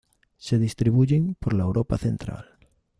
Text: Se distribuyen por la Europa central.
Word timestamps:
Se 0.37 0.57
distribuyen 0.57 1.35
por 1.35 1.53
la 1.53 1.61
Europa 1.61 1.95
central. 1.99 2.57